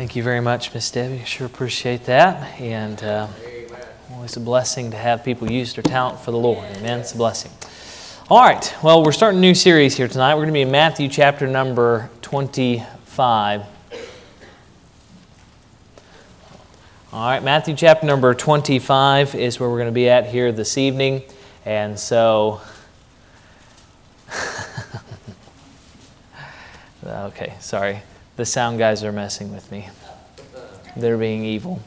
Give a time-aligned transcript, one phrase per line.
[0.00, 1.22] Thank you very much, Miss Debbie.
[1.26, 2.58] Sure appreciate that.
[2.58, 3.26] And uh,
[4.14, 6.64] always a blessing to have people use their talent for the Lord.
[6.78, 7.00] Amen.
[7.00, 7.52] It's a blessing.
[8.30, 8.74] All right.
[8.82, 10.36] Well, we're starting a new series here tonight.
[10.36, 13.62] We're going to be in Matthew chapter number 25.
[17.12, 20.78] All right, Matthew chapter number 25 is where we're going to be at here this
[20.78, 21.24] evening.
[21.66, 22.62] And so,
[27.04, 28.00] okay, sorry.
[28.40, 29.90] The sound guys are messing with me.
[30.96, 31.82] They're being evil.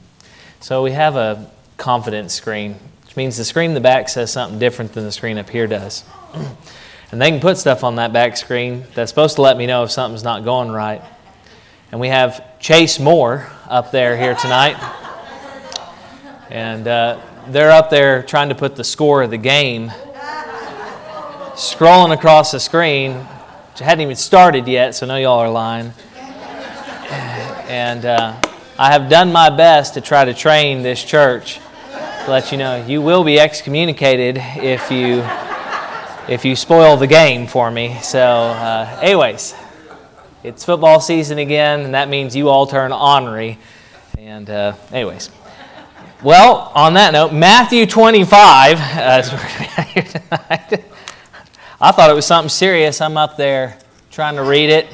[0.59, 4.59] So we have a confidence screen, which means the screen in the back says something
[4.59, 6.03] different than the screen up here does.
[7.11, 9.84] And they can put stuff on that back screen that's supposed to let me know
[9.84, 11.02] if something's not going right.
[11.91, 14.77] And we have Chase Moore up there here tonight.
[16.52, 19.89] And uh, they're up there trying to put the score of the game,
[21.55, 25.94] scrolling across the screen, which hadn't even started yet, so know y'all are lying.
[27.73, 28.39] And uh,
[28.77, 32.85] I have done my best to try to train this church to let you know
[32.85, 35.23] you will be excommunicated if you
[36.31, 37.97] if you spoil the game for me.
[38.03, 39.55] So, uh, anyways,
[40.44, 43.57] it's football season again, and that means you all turn ornery.
[44.19, 45.31] And, uh, anyways.
[46.21, 49.23] Well, on that note, Matthew 25, uh,
[51.81, 53.01] I thought it was something serious.
[53.01, 53.79] I'm up there
[54.11, 54.85] trying to read it,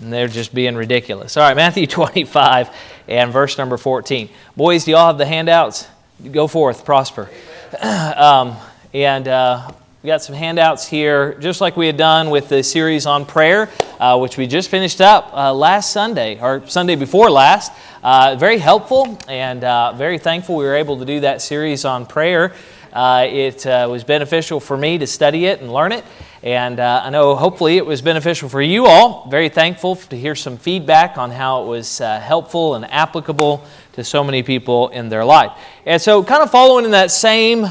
[0.00, 1.36] and they're just being ridiculous.
[1.36, 2.70] All right, Matthew 25
[3.08, 4.28] and verse number 14.
[4.56, 5.88] Boys, do y'all have the handouts?
[6.30, 7.30] Go forth, prosper.
[7.82, 8.56] Um,
[8.92, 9.72] and uh,
[10.04, 13.70] we got some handouts here, just like we had done with the series on prayer,
[13.98, 17.72] uh, which we just finished up uh, last Sunday, or Sunday before last.
[18.02, 22.04] Uh, very helpful and uh, very thankful we were able to do that series on
[22.04, 22.52] prayer.
[22.94, 26.04] Uh, it uh, was beneficial for me to study it and learn it.
[26.42, 29.28] And I know hopefully it was beneficial for you all.
[29.30, 34.22] Very thankful to hear some feedback on how it was helpful and applicable to so
[34.22, 35.52] many people in their life.
[35.86, 37.68] And so, kind of following in that same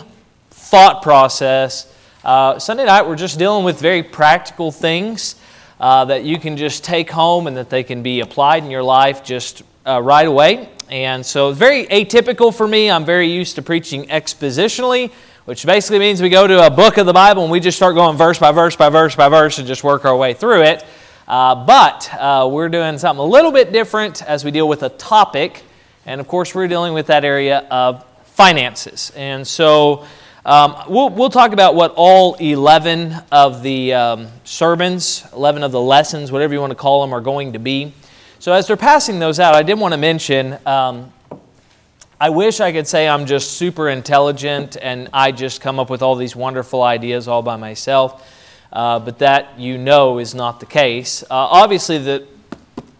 [0.50, 5.35] thought process, uh, Sunday night, we're just dealing with very practical things
[5.79, 8.81] uh, that you can just take home and that they can be applied in your
[8.81, 10.69] life just uh, right away.
[10.93, 12.91] And so, very atypical for me.
[12.91, 15.09] I'm very used to preaching expositionally,
[15.45, 17.95] which basically means we go to a book of the Bible and we just start
[17.95, 20.85] going verse by verse by verse by verse and just work our way through it.
[21.27, 24.89] Uh, but uh, we're doing something a little bit different as we deal with a
[24.89, 25.63] topic.
[26.05, 29.11] And of course, we're dealing with that area of finances.
[29.15, 30.05] And so,
[30.45, 35.81] um, we'll, we'll talk about what all 11 of the um, sermons, 11 of the
[35.81, 37.93] lessons, whatever you want to call them, are going to be.
[38.43, 41.13] So, as they're passing those out, I did want to mention um,
[42.19, 46.01] I wish I could say I'm just super intelligent and I just come up with
[46.01, 48.29] all these wonderful ideas all by myself,
[48.73, 51.23] uh, but that you know is not the case.
[51.23, 52.27] Uh, obviously, the,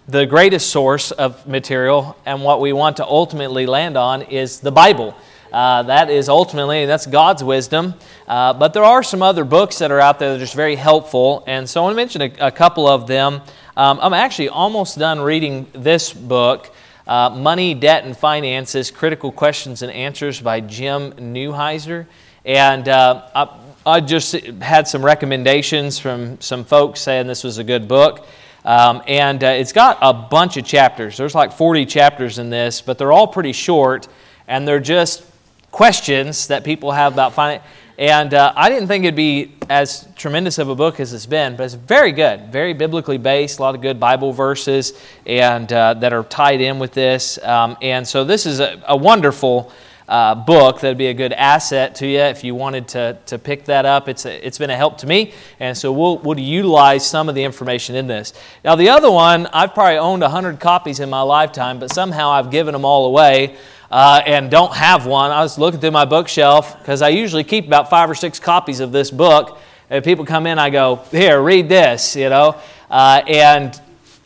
[0.08, 4.72] the greatest source of material and what we want to ultimately land on is the
[4.72, 5.14] Bible.
[5.52, 7.96] Uh, that is ultimately, that's God's wisdom.
[8.30, 10.76] Uh, but there are some other books that are out there that are just very
[10.76, 11.44] helpful.
[11.48, 13.42] And so I want to mention a, a couple of them.
[13.76, 16.72] Um, I'm actually almost done reading this book,
[17.08, 22.06] uh, Money, Debt, and Finances Critical Questions and Answers by Jim Newheiser.
[22.46, 27.64] And uh, I, I, just had some recommendations from some folks saying this was a
[27.64, 28.28] good book.
[28.64, 31.18] Um, and uh, it's got a bunch of chapters.
[31.18, 34.08] There's like 40 chapters in this, but they're all pretty short,
[34.48, 35.26] and they're just
[35.72, 37.64] questions that people have about finance.
[37.98, 41.56] And uh, I didn't think it'd be as tremendous of a book as it's been,
[41.56, 44.94] but it's very good, very biblically based, a lot of good Bible verses
[45.28, 47.38] and uh, that are tied in with this.
[47.44, 49.72] Um, and so this is a, a wonderful
[50.08, 53.66] uh, book that'd be a good asset to you if you wanted to, to pick
[53.66, 54.10] that up.
[54.10, 57.36] It's, a, it's been a help to me, and so we'll, we'll utilize some of
[57.36, 58.34] the information in this.
[58.64, 62.52] Now, the other one, I've probably owned 100 copies in my lifetime, but somehow I've
[62.52, 63.56] given them all away
[63.94, 65.30] uh, and don't have one.
[65.30, 68.80] I was looking through my bookshelf because I usually keep about five or six copies
[68.80, 69.60] of this book.
[69.90, 72.60] And people come in, I go, Here, read this, you know.
[72.90, 73.80] Uh, and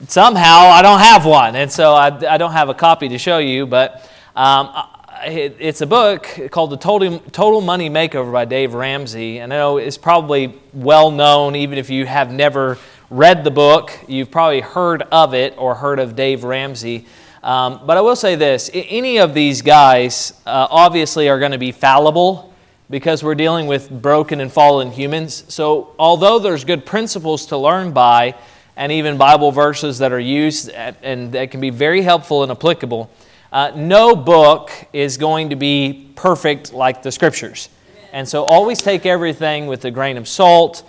[0.08, 1.58] somehow I don't have one.
[1.58, 4.70] And so I, I don't have a copy to show you, but um,
[5.26, 9.40] it, it's a book called The Total, Total Money Makeover by Dave Ramsey.
[9.40, 12.78] And I know it's probably well known, even if you have never
[13.10, 17.06] read the book, you've probably heard of it or heard of Dave Ramsey.
[17.44, 21.58] Um, but I will say this any of these guys uh, obviously are going to
[21.58, 22.54] be fallible
[22.90, 25.44] because we're dealing with broken and fallen humans.
[25.48, 28.36] So, although there's good principles to learn by,
[28.76, 33.10] and even Bible verses that are used and that can be very helpful and applicable,
[33.52, 37.70] uh, no book is going to be perfect like the scriptures.
[38.12, 40.84] And so, always take everything with a grain of salt.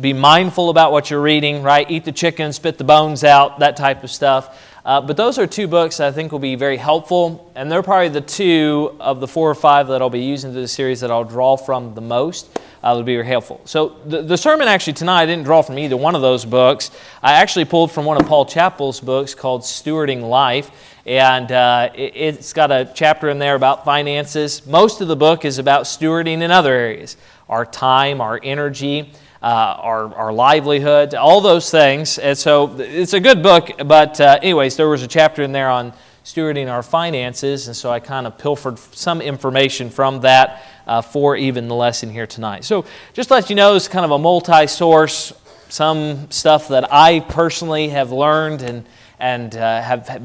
[0.00, 1.90] Be mindful about what you're reading, right?
[1.90, 4.62] Eat the chicken, spit the bones out, that type of stuff.
[4.86, 8.08] Uh, but those are two books I think will be very helpful, and they're probably
[8.08, 11.10] the two of the four or five that I'll be using through the series that
[11.10, 12.56] I'll draw from the most.
[12.84, 13.60] Uh, will be very helpful.
[13.64, 16.92] So the, the sermon actually tonight I didn't draw from either one of those books.
[17.20, 20.70] I actually pulled from one of Paul Chappell's books called Stewarding Life,
[21.06, 24.66] and uh, it, has got a chapter in there about finances.
[24.66, 27.16] Most of the book is about stewarding in other areas,
[27.48, 29.12] our time, our energy
[29.42, 32.18] uh, our, our livelihood, all those things.
[32.18, 35.68] And so it's a good book, but, uh, anyways, there was a chapter in there
[35.68, 35.92] on
[36.24, 41.36] stewarding our finances, and so I kind of pilfered some information from that uh, for
[41.36, 42.64] even the lesson here tonight.
[42.64, 45.32] So just to let you know, it's kind of a multi source,
[45.68, 48.84] some stuff that I personally have learned and,
[49.20, 50.22] and uh, have, have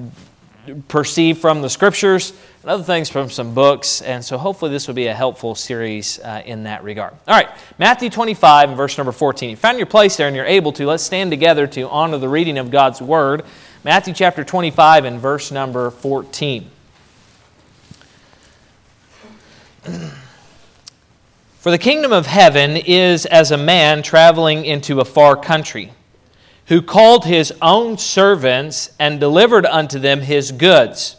[0.87, 4.01] perceived from the scriptures and other things from some books.
[4.01, 7.13] And so hopefully this will be a helpful series uh, in that regard.
[7.27, 9.49] All right, Matthew 25 and verse number 14.
[9.49, 10.85] You found your place there and you're able to.
[10.85, 13.43] Let's stand together to honor the reading of God's word.
[13.83, 16.69] Matthew chapter 25 and verse number 14.
[21.61, 25.93] For the kingdom of heaven is as a man traveling into a far country,
[26.71, 31.18] who called his own servants and delivered unto them his goods.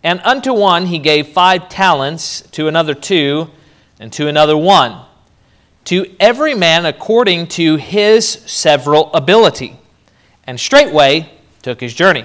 [0.00, 3.50] And unto one he gave five talents, to another two,
[3.98, 5.06] and to another one,
[5.86, 9.76] to every man according to his several ability.
[10.44, 11.32] And straightway
[11.62, 12.24] took his journey.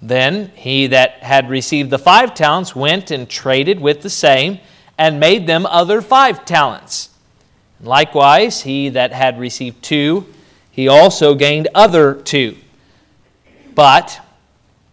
[0.00, 4.60] Then he that had received the five talents went and traded with the same,
[4.96, 7.10] and made them other five talents.
[7.80, 10.24] Likewise, he that had received two,
[10.72, 12.56] he also gained other two.
[13.74, 14.20] But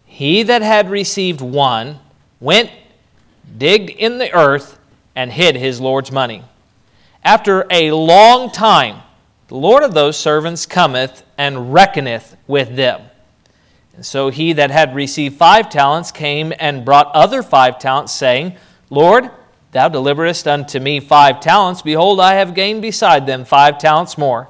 [0.06, 2.00] he that had received one
[2.42, 2.70] went,
[3.58, 4.78] digged in the earth,
[5.16, 6.44] and hid his Lord's money.
[7.24, 9.02] After a long time,
[9.48, 13.02] the Lord of those servants cometh and reckoneth with them.
[13.96, 18.56] And so he that had received five talents came and brought other five talents, saying,
[18.90, 19.30] Lord,
[19.72, 21.82] thou deliverest unto me five talents.
[21.82, 24.50] Behold, I have gained beside them five talents more.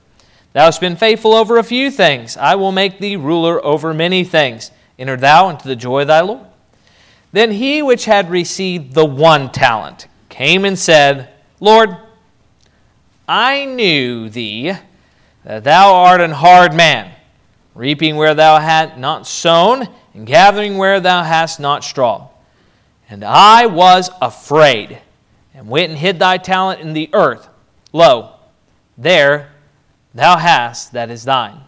[0.53, 2.35] Thou hast been faithful over a few things.
[2.35, 4.71] I will make thee ruler over many things.
[4.99, 6.45] Enter thou into the joy of thy Lord.
[7.31, 11.95] Then he which had received the one talent came and said, Lord,
[13.27, 14.73] I knew thee,
[15.43, 17.11] that thou art an hard man,
[17.75, 22.29] reaping where thou hast not sown, and gathering where thou hast not straw.
[23.09, 24.99] And I was afraid,
[25.53, 27.47] and went and hid thy talent in the earth.
[27.93, 28.35] Lo,
[28.97, 29.50] there
[30.13, 31.61] thou hast that is thine.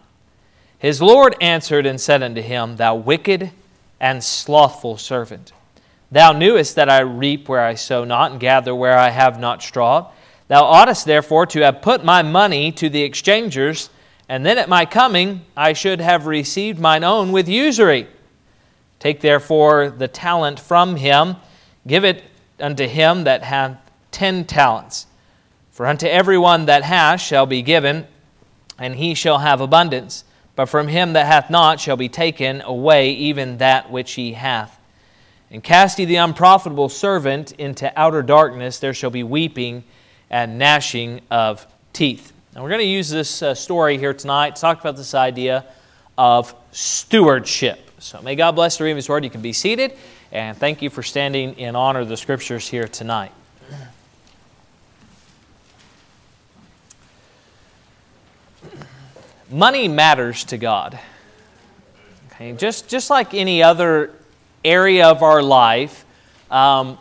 [0.77, 3.51] His Lord answered and said unto him, Thou wicked
[3.99, 5.53] and slothful servant,
[6.11, 9.63] thou knewest that I reap where I sow not, and gather where I have not
[9.63, 10.11] straw.
[10.49, 13.89] Thou oughtest therefore to have put my money to the exchangers,
[14.27, 18.07] and then at my coming I should have received mine own with usury.
[18.99, 21.37] Take therefore the talent from him,
[21.87, 22.23] give it
[22.59, 23.77] unto him that hath
[24.11, 25.07] ten talents.
[25.71, 28.05] For unto every one that hath shall be given,
[28.77, 30.23] and he shall have abundance.
[30.55, 34.79] But from him that hath not shall be taken away even that which he hath.
[35.49, 39.83] And cast ye the unprofitable servant into outer darkness, there shall be weeping
[40.29, 42.33] and gnashing of teeth.
[42.55, 45.65] Now, we're going to use this uh, story here tonight to talk about this idea
[46.17, 47.91] of stewardship.
[47.99, 49.23] So, may God bless the reading of His Word.
[49.23, 49.93] You can be seated,
[50.31, 53.31] and thank you for standing in honor of the Scriptures here tonight.
[59.53, 60.99] Money matters to God.
[62.31, 64.11] Okay, just, just like any other
[64.65, 66.05] area of our life,
[66.49, 66.97] um,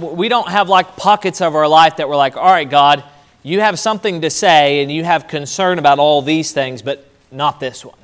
[0.00, 3.04] we don't have like pockets of our life that we're like, all right, God,
[3.44, 7.60] you have something to say and you have concern about all these things, but not
[7.60, 7.98] this one,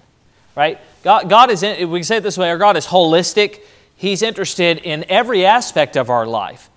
[0.54, 0.78] right?
[1.02, 3.60] God, God is, in, we can say it this way, our God is holistic.
[3.96, 6.70] He's interested in every aspect of our life.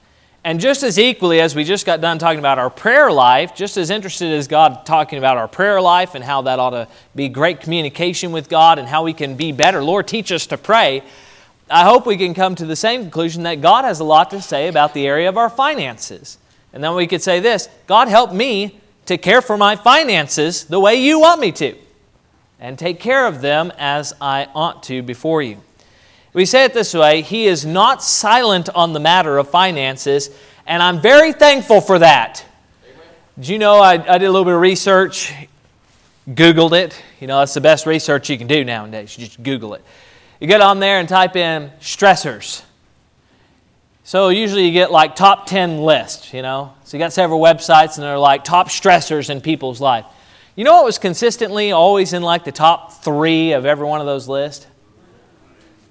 [0.48, 3.76] And just as equally as we just got done talking about our prayer life, just
[3.76, 7.28] as interested as God talking about our prayer life and how that ought to be
[7.28, 9.84] great communication with God and how we can be better.
[9.84, 11.04] Lord, teach us to pray.
[11.70, 14.42] I hope we can come to the same conclusion that God has a lot to
[14.42, 16.38] say about the area of our finances.
[16.72, 20.80] And then we could say this God, help me to care for my finances the
[20.80, 21.76] way you want me to,
[22.62, 25.62] and take care of them as I ought to before you.
[26.38, 30.30] We say it this way He is not silent on the matter of finances,
[30.68, 32.46] and I'm very thankful for that.
[33.40, 35.34] Did you know I, I did a little bit of research,
[36.30, 37.04] Googled it?
[37.20, 39.18] You know, that's the best research you can do nowadays.
[39.18, 39.84] You just Google it.
[40.40, 42.62] You get on there and type in stressors.
[44.04, 46.72] So usually you get like top 10 lists, you know.
[46.84, 50.06] So you got several websites and they're like top stressors in people's life.
[50.56, 54.06] You know what was consistently always in like the top three of every one of
[54.06, 54.68] those lists?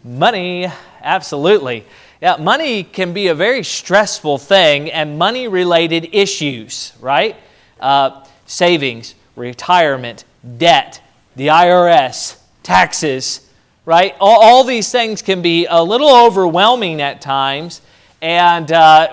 [0.06, 0.68] Money,
[1.02, 1.84] absolutely.
[2.22, 7.34] Yeah, money can be a very stressful thing and money related issues, right?
[7.80, 10.24] Uh, savings, retirement,
[10.58, 11.02] debt,
[11.34, 13.50] the IRS, taxes,
[13.84, 14.14] right?
[14.20, 17.80] All, all, these things can be a little overwhelming at times.
[18.22, 19.08] And uh,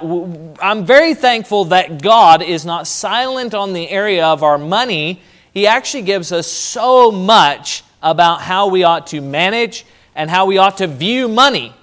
[0.62, 5.24] I'm very thankful that God is not silent on the area of our money.
[5.56, 10.58] He actually gives us so much about how we ought to manage and how we
[10.58, 11.74] ought to view money.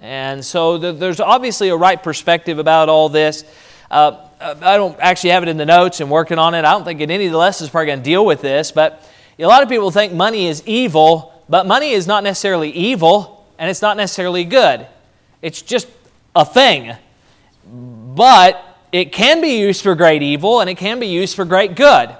[0.00, 3.44] And so there's obviously a right perspective about all this.
[3.90, 6.64] Uh, I don't actually have it in the notes and working on it.
[6.64, 9.06] I don't think in any of the lessons probably going to deal with this, but
[9.38, 13.70] a lot of people think money is evil, but money is not necessarily evil and
[13.70, 14.86] it's not necessarily good.
[15.42, 15.88] It's just
[16.34, 16.94] a thing.
[17.66, 21.74] But it can be used for great evil and it can be used for great
[21.74, 22.16] good.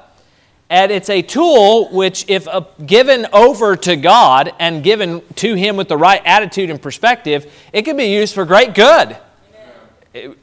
[0.70, 5.76] And it's a tool which, if uh, given over to God and given to Him
[5.76, 9.16] with the right attitude and perspective, it can be used for great good.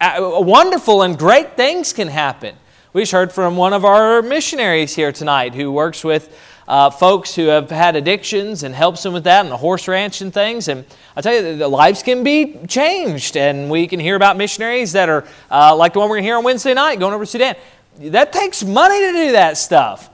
[0.02, 2.56] Uh, wonderful and great things can happen.
[2.92, 7.34] We just heard from one of our missionaries here tonight who works with uh, folks
[7.34, 10.68] who have had addictions and helps them with that and the horse ranch and things.
[10.68, 10.84] And
[11.16, 13.38] I tell you, the lives can be changed.
[13.38, 16.28] And we can hear about missionaries that are uh, like the one we're going to
[16.28, 17.56] hear on Wednesday night going over to Sudan.
[18.00, 20.10] That takes money to do that stuff.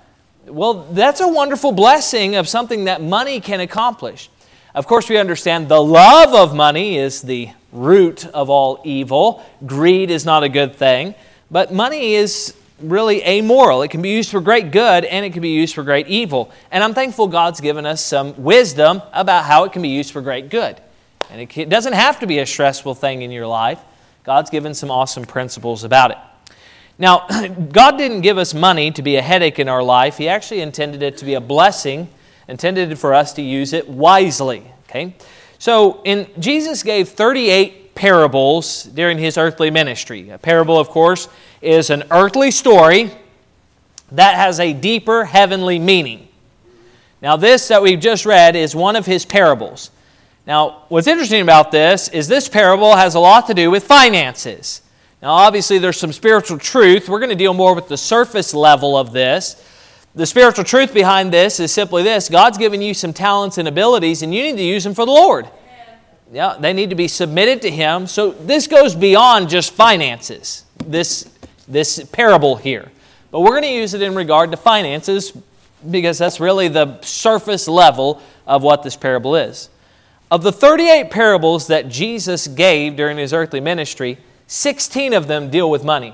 [0.45, 4.29] Well, that's a wonderful blessing of something that money can accomplish.
[4.75, 9.41] Of course, we understand the love of money is the root of all evil.
[9.65, 11.15] Greed is not a good thing,
[11.49, 13.83] but money is really amoral.
[13.83, 16.51] It can be used for great good and it can be used for great evil.
[16.71, 20.21] And I'm thankful God's given us some wisdom about how it can be used for
[20.21, 20.81] great good.
[21.31, 23.79] And it doesn't have to be a stressful thing in your life.
[24.25, 26.17] God's given some awesome principles about it.
[26.97, 27.27] Now,
[27.71, 30.17] God didn't give us money to be a headache in our life.
[30.17, 32.09] He actually intended it to be a blessing,
[32.47, 34.63] intended for us to use it wisely.
[34.89, 35.15] Okay?
[35.59, 40.29] So, in Jesus gave 38 parables during his earthly ministry.
[40.29, 41.29] A parable, of course,
[41.61, 43.11] is an earthly story
[44.11, 46.27] that has a deeper heavenly meaning.
[47.21, 49.91] Now, this that we've just read is one of his parables.
[50.45, 54.81] Now, what's interesting about this is this parable has a lot to do with finances.
[55.23, 57.07] Now, obviously, there's some spiritual truth.
[57.07, 59.55] We're going to deal more with the surface level of this.
[60.15, 64.21] The spiritual truth behind this is simply this God's given you some talents and abilities,
[64.21, 65.47] and you need to use them for the Lord.
[66.33, 68.05] Yeah, they need to be submitted to Him.
[68.05, 71.31] So, this goes beyond just finances, this,
[71.69, 72.91] this parable here.
[73.31, 75.31] But we're going to use it in regard to finances
[75.89, 79.69] because that's really the surface level of what this parable is.
[80.29, 84.17] Of the 38 parables that Jesus gave during his earthly ministry,
[84.53, 86.13] 16 of them deal with money.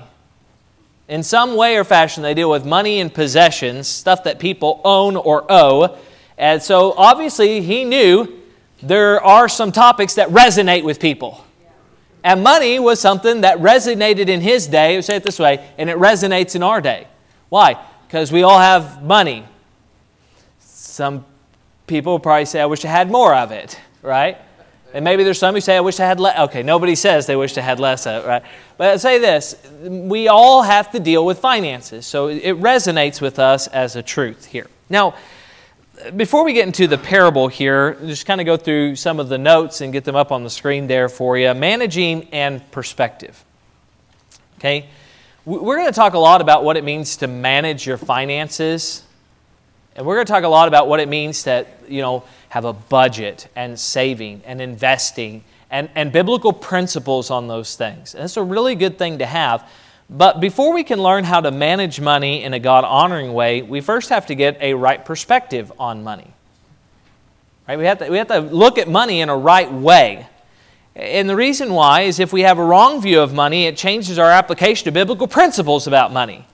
[1.08, 5.14] In some way or fashion, they deal with money and possessions, stuff that people own
[5.14, 5.98] or owe.
[6.38, 8.40] And so obviously, he knew
[8.82, 11.44] there are some topics that resonate with people.
[12.24, 15.98] And money was something that resonated in his day, say it this way, and it
[15.98, 17.08] resonates in our day.
[17.50, 17.76] Why?
[18.06, 19.44] Because we all have money.
[20.60, 21.26] Some
[21.86, 24.38] people probably say, I wish I had more of it, right?
[24.92, 26.38] And maybe there's some who say, I wish I had less.
[26.38, 28.42] Okay, nobody says they wish they had less right?
[28.76, 32.06] But I say this we all have to deal with finances.
[32.06, 34.66] So it resonates with us as a truth here.
[34.88, 35.14] Now,
[36.16, 39.38] before we get into the parable here, just kind of go through some of the
[39.38, 41.52] notes and get them up on the screen there for you.
[41.54, 43.44] Managing and perspective.
[44.58, 44.88] Okay?
[45.44, 49.02] We're going to talk a lot about what it means to manage your finances.
[49.96, 52.64] And we're going to talk a lot about what it means that, you know, have
[52.64, 58.14] a budget and saving and investing and, and biblical principles on those things.
[58.14, 59.68] And it's a really good thing to have.
[60.10, 63.80] But before we can learn how to manage money in a God honoring way, we
[63.80, 66.32] first have to get a right perspective on money.
[67.68, 67.78] Right?
[67.78, 70.26] We, have to, we have to look at money in a right way.
[70.96, 74.18] And the reason why is if we have a wrong view of money, it changes
[74.18, 76.44] our application of biblical principles about money.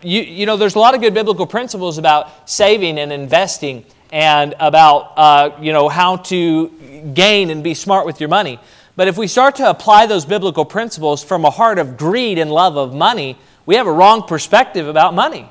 [0.00, 4.54] You, you know, there's a lot of good biblical principles about saving and investing and
[4.58, 6.68] about uh, you know how to
[7.14, 8.58] gain and be smart with your money.
[8.96, 12.50] But if we start to apply those biblical principles from a heart of greed and
[12.50, 15.48] love of money, we have a wrong perspective about money.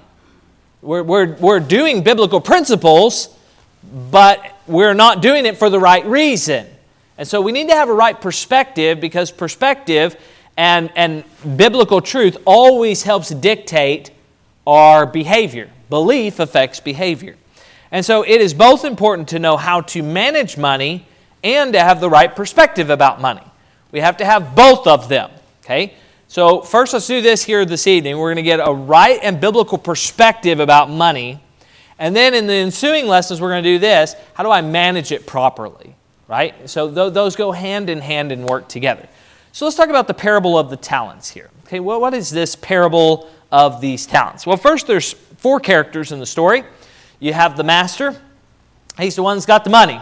[0.82, 3.30] We're, we're, we're doing biblical principles,
[4.12, 6.68] but we're not doing it for the right reason.
[7.18, 10.18] And so we need to have a right perspective because perspective
[10.58, 11.24] and, and
[11.56, 14.12] biblical truth always helps dictate
[14.66, 15.70] our behavior.
[15.90, 17.38] Belief affects behavior.
[17.92, 21.06] And so it is both important to know how to manage money
[21.44, 23.44] and to have the right perspective about money.
[23.92, 25.32] We have to have both of them.
[25.64, 25.94] Okay?
[26.30, 28.18] So, first, let's do this here this evening.
[28.18, 31.42] We're going to get a right and biblical perspective about money.
[32.00, 35.12] And then in the ensuing lessons, we're going to do this how do I manage
[35.12, 35.96] it properly?
[36.28, 36.70] Right?
[36.70, 39.08] So, th- those go hand in hand and work together.
[39.54, 41.50] So, let's talk about the parable of the talents here.
[41.66, 44.46] Okay, well, what is this parable of these talents?
[44.46, 46.64] Well, first, there's four characters in the story.
[47.20, 48.20] You have the master,
[48.98, 50.00] he's the one that's got the money.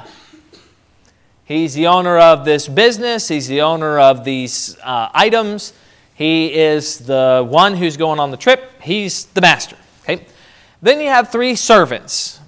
[1.45, 5.73] He's the owner of this business, he's the owner of these uh, items.
[6.15, 8.71] He is the one who's going on the trip.
[8.81, 9.75] He's the master.
[10.03, 10.25] Okay?
[10.81, 12.39] Then you have three servants.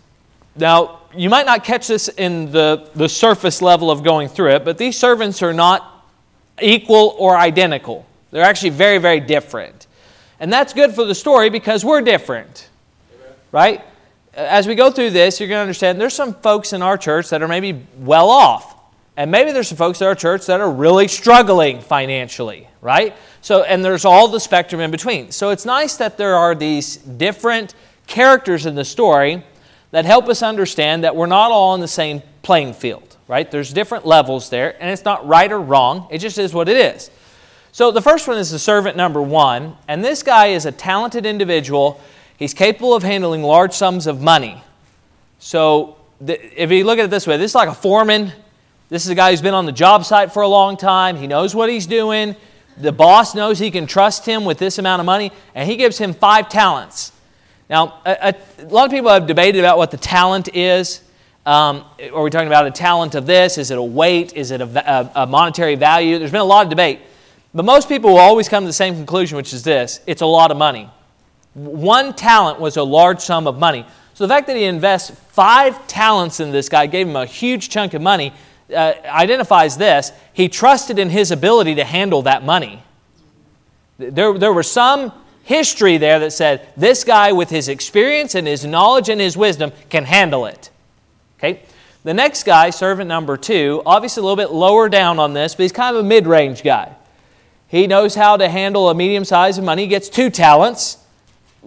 [0.55, 4.65] Now, you might not catch this in the, the surface level of going through it,
[4.65, 6.05] but these servants are not
[6.61, 8.05] equal or identical.
[8.31, 9.87] They're actually very, very different.
[10.39, 12.69] And that's good for the story because we're different.
[13.13, 13.35] Amen.
[13.51, 13.85] Right?
[14.37, 17.31] As we go through this, you're going to understand there's some folks in our church
[17.31, 18.75] that are maybe well off.
[19.17, 23.15] And maybe there's some folks in our church that are really struggling financially, right?
[23.41, 25.31] So, and there's all the spectrum in between.
[25.31, 27.73] So it's nice that there are these different
[28.05, 29.43] characters in the story
[29.89, 33.49] that help us understand that we're not all on the same playing field, right?
[33.49, 36.07] There's different levels there, and it's not right or wrong.
[36.11, 37.09] It just is what it is.
[37.71, 41.25] So the first one is the servant number one, and this guy is a talented
[41.25, 41.99] individual.
[42.37, 44.61] He's capable of handling large sums of money.
[45.39, 48.31] So the, if you look at it this way, this is like a foreman.
[48.89, 51.17] This is a guy who's been on the job site for a long time.
[51.17, 52.35] He knows what he's doing.
[52.77, 55.97] The boss knows he can trust him with this amount of money, and he gives
[55.97, 57.11] him five talents.
[57.69, 61.01] Now, a, a, a lot of people have debated about what the talent is.
[61.45, 63.57] Um, are we talking about a talent of this?
[63.57, 64.33] Is it a weight?
[64.33, 66.19] Is it a, a, monetary value?
[66.19, 66.99] There's been a lot of debate.
[67.53, 70.25] But most people will always come to the same conclusion, which is this it's a
[70.25, 70.89] lot of money.
[71.57, 73.83] One talent was a large sum of money.
[74.13, 77.69] So the fact that he invests five talents in this guy gave him a huge
[77.69, 78.31] chunk of money
[78.75, 82.83] uh, identifies this he trusted in his ability to handle that money.
[83.97, 85.11] There, there was some
[85.43, 89.71] history there that said this guy, with his experience and his knowledge and his wisdom,
[89.89, 90.69] can handle it.
[91.39, 91.63] Okay?
[92.03, 95.63] The next guy, servant number two, obviously a little bit lower down on this, but
[95.63, 96.93] he's kind of a mid range guy.
[97.67, 99.83] He knows how to handle a medium size of money.
[99.83, 100.97] He gets two talents,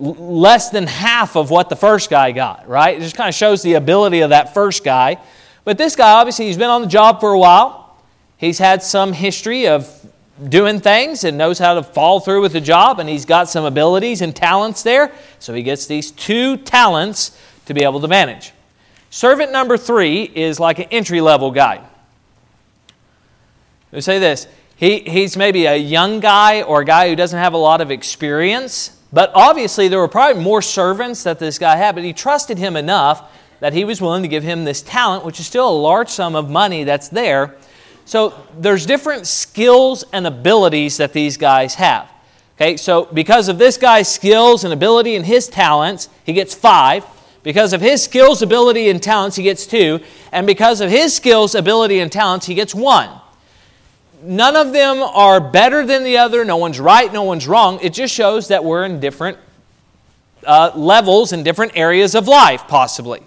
[0.01, 2.97] less than half of what the first guy got, right?
[2.97, 5.19] It just kind of shows the ability of that first guy.
[5.65, 7.97] But this guy, obviously, he's been on the job for a while.
[8.39, 9.89] He's had some history of
[10.49, 13.67] doing things and knows how to follow through with the job, and he's got some
[13.67, 15.13] abilities and talents there.
[15.39, 18.53] So he gets these two talents to be able to manage.
[19.11, 21.85] Servant number three is like an entry level guy.
[23.93, 27.53] We say this he, he's maybe a young guy or a guy who doesn't have
[27.53, 31.95] a lot of experience, but obviously there were probably more servants that this guy had,
[31.95, 35.39] but he trusted him enough that he was willing to give him this talent, which
[35.39, 37.57] is still a large sum of money that's there.
[38.05, 42.11] So there's different skills and abilities that these guys have.
[42.57, 47.07] Okay, so because of this guy's skills and ability and his talents, he gets five.
[47.43, 50.01] Because of his skills, ability, and talents, he gets two.
[50.31, 53.09] And because of his skills, ability, and talents, he gets one.
[54.23, 56.45] None of them are better than the other.
[56.45, 57.79] No one's right, no one's wrong.
[57.81, 59.39] It just shows that we're in different
[60.47, 63.23] uh, levels in different areas of life, possibly.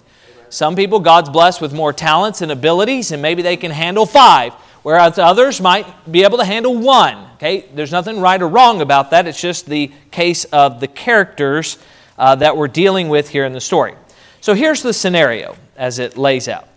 [0.48, 4.52] Some people, God's blessed with more talents and abilities, and maybe they can handle five,
[4.82, 7.26] whereas others might be able to handle one.
[7.34, 9.26] Okay, there's nothing right or wrong about that.
[9.26, 11.78] It's just the case of the characters
[12.18, 13.94] uh, that we're dealing with here in the story.
[14.40, 16.68] So here's the scenario as it lays out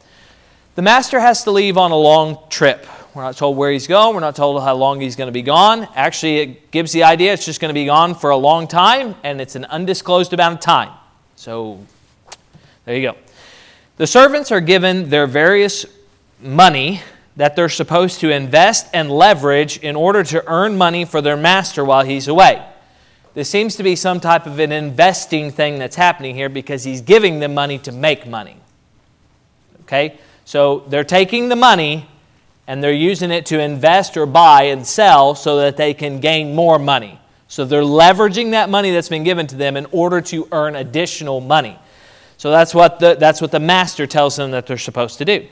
[0.76, 2.86] the master has to leave on a long trip.
[3.18, 4.14] We're not told where he's going.
[4.14, 5.88] We're not told how long he's going to be gone.
[5.96, 9.16] Actually, it gives the idea it's just going to be gone for a long time,
[9.24, 10.92] and it's an undisclosed amount of time.
[11.36, 11.84] So,
[12.86, 13.18] there you go.
[13.96, 15.84] The servants are given their various
[16.44, 17.02] money
[17.38, 21.84] that they're supposed to invest and leverage in order to earn money for their master
[21.84, 22.64] while he's away.
[23.34, 27.02] This seems to be some type of an investing thing that's happening here because he's
[27.02, 28.58] giving them money to make money.
[29.86, 30.20] Okay?
[30.46, 32.08] So they're taking the money
[32.68, 36.54] and they're using it to invest or buy and sell so that they can gain
[36.54, 37.20] more money.
[37.48, 41.40] So they're leveraging that money that's been given to them in order to earn additional
[41.40, 41.80] money.
[42.38, 45.48] So that's what the, that's what the master tells them that they're supposed to do.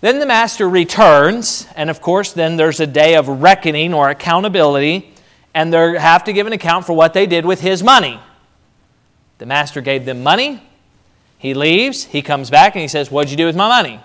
[0.00, 5.14] Then the master returns, and of course, then there's a day of reckoning or accountability,
[5.54, 8.18] and they have to give an account for what they did with his money.
[9.38, 10.62] The master gave them money,
[11.38, 14.00] He leaves, he comes back, and he says, What'd you do with my money?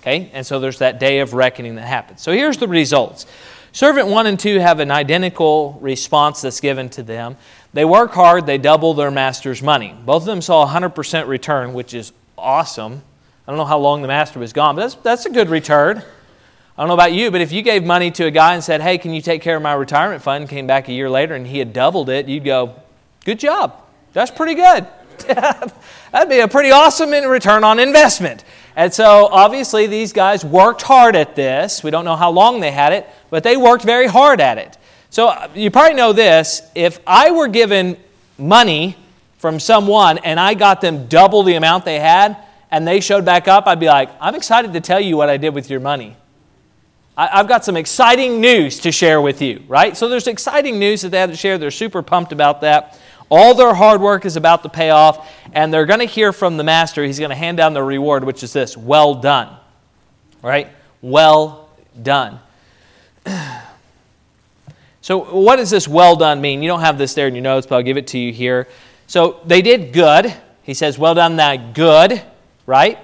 [0.00, 2.22] Okay, and so there's that day of reckoning that happens.
[2.22, 3.26] So here's the results.
[3.72, 7.36] Servant 1 and 2 have an identical response that's given to them.
[7.72, 9.94] They work hard, they double their master's money.
[10.04, 13.02] Both of them saw 100% return, which is awesome.
[13.46, 15.98] I don't know how long the master was gone, but that's, that's a good return.
[15.98, 18.80] I don't know about you, but if you gave money to a guy and said,
[18.80, 20.48] Hey, can you take care of my retirement fund?
[20.48, 22.76] came back a year later and he had doubled it, you'd go,
[23.24, 23.74] Good job.
[24.12, 24.86] That's pretty good.
[26.12, 28.44] That'd be a pretty awesome return on investment.
[28.76, 31.82] And so, obviously, these guys worked hard at this.
[31.82, 34.78] We don't know how long they had it, but they worked very hard at it.
[35.10, 37.96] So, uh, you probably know this if I were given
[38.38, 38.96] money
[39.38, 42.36] from someone and I got them double the amount they had
[42.70, 45.38] and they showed back up, I'd be like, I'm excited to tell you what I
[45.38, 46.16] did with your money.
[47.20, 49.96] I've got some exciting news to share with you, right?
[49.96, 51.58] So there's exciting news that they have to share.
[51.58, 52.96] They're super pumped about that.
[53.30, 56.56] All their hard work is about to pay off, and they're going to hear from
[56.56, 57.04] the master.
[57.04, 59.54] He's going to hand down the reward, which is this well done,
[60.42, 60.68] right?
[61.02, 61.68] Well
[62.02, 62.40] done.
[65.08, 66.62] So, what does this well done mean?
[66.62, 68.68] You don't have this there in your notes, but I'll give it to you here.
[69.06, 70.34] So, they did good.
[70.62, 72.20] He says, Well done, that good,
[72.66, 72.98] right?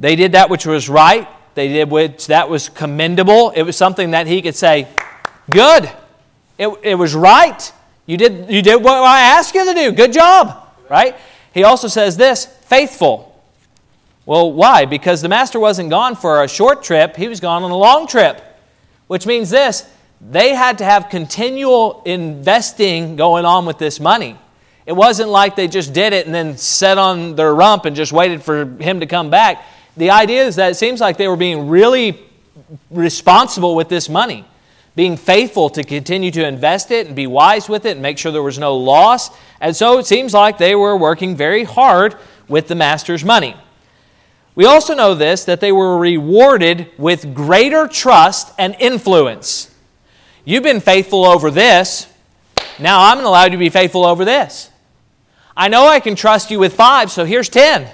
[0.00, 1.28] They did that which was right.
[1.54, 3.50] They did which that was commendable.
[3.50, 4.88] It was something that he could say,
[5.48, 5.88] Good.
[6.58, 7.72] It, it was right.
[8.08, 9.92] You did, you did what I asked you to do.
[9.92, 10.66] Good job.
[10.88, 11.14] Right?
[11.54, 13.24] He also says this faithful.
[14.26, 14.84] Well, why?
[14.84, 18.08] Because the master wasn't gone for a short trip, he was gone on a long
[18.08, 18.42] trip.
[19.06, 19.88] Which means this
[20.20, 24.36] they had to have continual investing going on with this money.
[24.84, 28.10] It wasn't like they just did it and then sat on their rump and just
[28.10, 29.64] waited for him to come back
[29.98, 32.18] the idea is that it seems like they were being really
[32.88, 34.44] responsible with this money,
[34.98, 38.32] being faithful to continue to invest it and be wise with it and make sure
[38.32, 39.30] there was no loss.
[39.60, 42.16] And so it seems like they were working very hard
[42.48, 43.54] with the master's money.
[44.56, 49.72] We also know this that they were rewarded with greater trust and influence.
[50.44, 52.12] You've been faithful over this.
[52.80, 54.68] Now I'm going to allow you to be faithful over this.
[55.56, 57.88] I know I can trust you with five, so here's 10.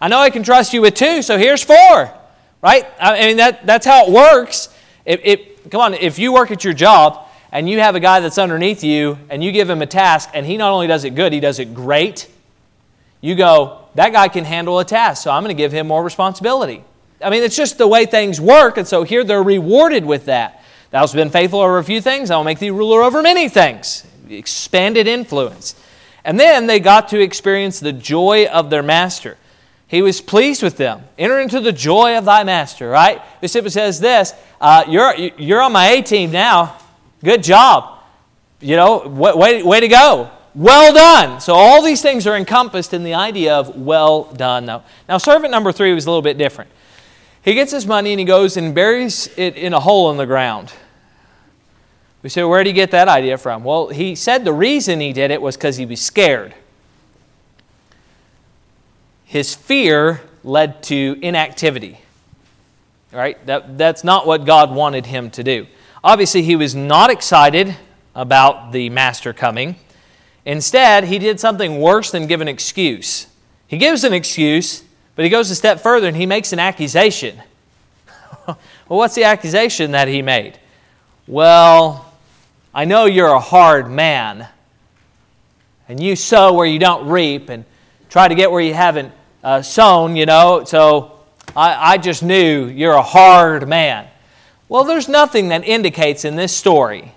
[0.00, 2.12] I know I can trust you with two, so here's four.
[2.60, 2.84] Right?
[2.98, 4.70] I mean, that, that's how it works.
[5.06, 8.84] Come on, if you work at your job and you have a guy that's underneath
[8.84, 11.40] you and you give him a task and he not only does it good, he
[11.40, 12.28] does it great,
[13.20, 16.02] you go, that guy can handle a task, so I'm going to give him more
[16.02, 16.82] responsibility.
[17.22, 20.62] I mean, it's just the way things work, and so here they're rewarded with that.
[20.90, 23.48] Thou hast been faithful over a few things, I will make thee ruler over many
[23.48, 24.04] things.
[24.28, 25.74] Expanded influence.
[26.24, 29.36] And then they got to experience the joy of their master.
[29.92, 31.02] He was pleased with them.
[31.18, 33.20] Enter into the joy of thy master, right?
[33.42, 36.78] Bishop says this uh, you're, you're on my A team now.
[37.22, 37.98] Good job.
[38.58, 40.30] You know, way, way to go.
[40.54, 41.42] Well done.
[41.42, 44.64] So all these things are encompassed in the idea of well done.
[44.64, 46.70] Now, now, servant number three was a little bit different.
[47.42, 50.24] He gets his money and he goes and buries it in a hole in the
[50.24, 50.72] ground.
[52.22, 53.62] We say, where did he get that idea from?
[53.62, 56.54] Well, he said the reason he did it was because he was scared.
[59.32, 61.98] His fear led to inactivity.
[63.10, 63.44] Right?
[63.46, 65.68] That, that's not what God wanted him to do.
[66.04, 67.74] Obviously, he was not excited
[68.14, 69.76] about the master coming.
[70.44, 73.26] Instead, he did something worse than give an excuse.
[73.66, 74.84] He gives an excuse,
[75.16, 77.40] but he goes a step further and he makes an accusation.
[78.46, 80.58] well, what's the accusation that he made?
[81.26, 82.12] Well,
[82.74, 84.46] I know you're a hard man,
[85.88, 87.64] and you sow where you don't reap, and
[88.10, 91.18] try to get where you haven't uh, sown, you know, so
[91.56, 94.08] I, I just knew you're a hard man.
[94.68, 97.12] Well, there's nothing that indicates in this story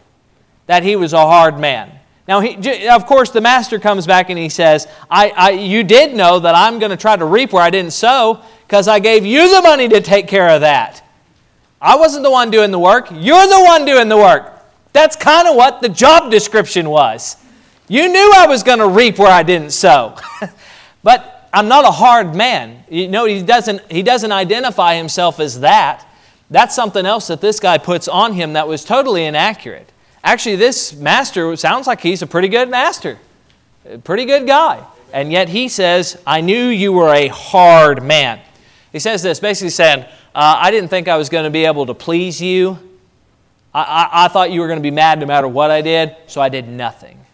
[0.67, 1.91] that he was a hard man.
[2.27, 6.15] Now, he, of course, the master comes back and he says, I, I, You did
[6.15, 9.25] know that I'm going to try to reap where I didn't sow because I gave
[9.25, 11.03] you the money to take care of that.
[11.79, 14.53] I wasn't the one doing the work, you're the one doing the work.
[14.91, 17.37] That's kind of what the job description was.
[17.87, 20.17] You knew I was going to reap where I didn't sow.
[21.03, 22.83] but I'm not a hard man.
[22.89, 26.05] You know, he doesn't, he doesn't identify himself as that.
[26.49, 29.89] That's something else that this guy puts on him that was totally inaccurate.
[30.21, 33.17] Actually, this master sounds like he's a pretty good master,
[33.89, 34.85] a pretty good guy.
[35.13, 38.41] And yet he says, I knew you were a hard man.
[38.91, 40.03] He says this, basically saying,
[40.35, 42.77] uh, I didn't think I was going to be able to please you.
[43.73, 46.17] I, I, I thought you were going to be mad no matter what I did,
[46.27, 47.25] so I did nothing.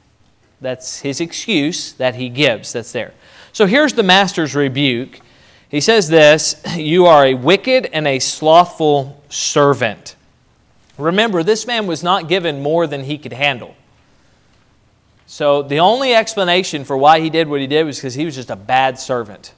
[0.62, 3.14] That's his excuse that he gives that's there.
[3.54, 5.20] So here's the master's rebuke.
[5.70, 10.16] He says this You are a wicked and a slothful servant.
[10.98, 13.76] Remember, this man was not given more than he could handle.
[15.26, 18.36] So the only explanation for why he did what he did was because he was
[18.36, 19.54] just a bad servant.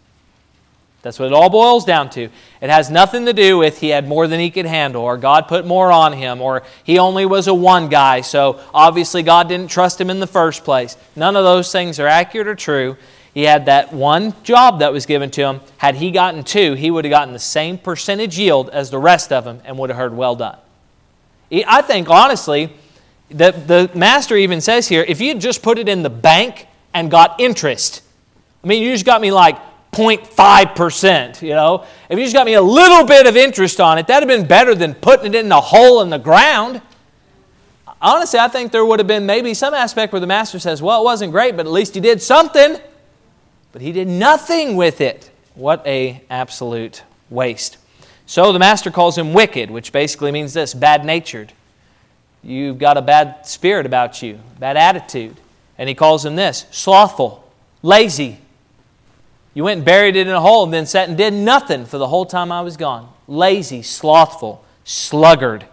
[1.01, 2.29] That's what it all boils down to.
[2.62, 5.49] It has nothing to do with he had more than he could handle, or God
[5.49, 9.69] put more on him, or he only was a one guy, so obviously God didn't
[9.69, 10.95] trust him in the first place.
[11.15, 12.95] None of those things are accurate or true.
[13.34, 15.62] He had that one job that was given to him.
[15.78, 19.32] Had he gotten two, he would have gotten the same percentage yield as the rest
[19.32, 20.58] of them and would have heard, well done.
[21.52, 22.74] I think, honestly,
[23.30, 27.10] the, the master even says here if you just put it in the bank and
[27.10, 28.04] got interest,
[28.63, 29.58] I mean, you just got me like
[29.91, 31.86] 0.5%, you know.
[32.10, 34.48] If you just got me a little bit of interest on it, that'd have been
[34.48, 36.82] better than putting it in a hole in the ground.
[38.02, 41.02] Honestly, I think there would have been maybe some aspect where the master says, well,
[41.02, 42.78] it wasn't great, but at least he did something.
[43.73, 45.29] But he did nothing with it.
[45.55, 47.77] What a absolute waste.
[48.25, 51.51] So the master calls him wicked, which basically means this bad natured.
[52.41, 55.36] You've got a bad spirit about you, bad attitude.
[55.77, 58.39] And he calls him this slothful, lazy,
[59.53, 61.97] you went and buried it in a hole and then sat and did nothing for
[61.97, 63.12] the whole time I was gone.
[63.27, 65.65] Lazy, slothful, sluggard.